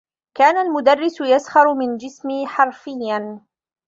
[0.37, 3.41] كان المدرّس يسخر من جسمي حرفيّا.